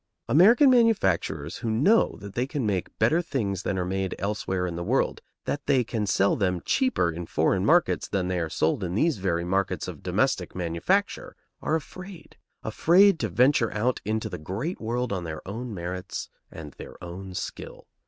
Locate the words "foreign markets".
7.27-8.07